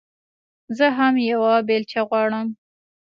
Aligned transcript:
زه 0.77 0.87
هم 0.97 1.13
يوه 1.31 1.53
بېلچه 1.67 2.01
غواړم. 2.07 2.47